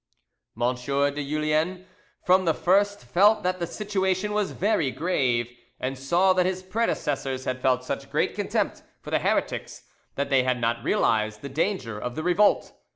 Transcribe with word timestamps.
M 0.59 0.73
de 0.73 1.23
Julien 1.23 1.85
from 2.25 2.45
the 2.45 2.55
first 2.55 3.05
felt 3.05 3.43
that 3.43 3.59
the 3.59 3.67
situation 3.67 4.33
was 4.33 4.49
very 4.49 4.89
grave, 4.89 5.47
and 5.79 5.95
saw 5.95 6.33
that 6.33 6.47
his 6.47 6.63
predecessors 6.63 7.45
had 7.45 7.61
felt 7.61 7.83
such 7.83 8.09
great 8.09 8.33
contempt 8.33 8.81
for 8.99 9.11
the 9.11 9.19
heretics 9.19 9.83
that 10.15 10.31
they 10.31 10.41
had 10.41 10.59
not 10.59 10.83
realised 10.83 11.41
the 11.43 11.49
danger 11.49 11.99
of 11.99 12.15
the 12.15 12.23
revolt. 12.23 12.71